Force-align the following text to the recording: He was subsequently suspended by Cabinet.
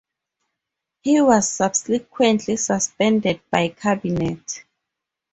He 1.03 1.21
was 1.21 1.47
subsequently 1.47 2.57
suspended 2.57 3.39
by 3.51 3.67
Cabinet. 3.67 4.65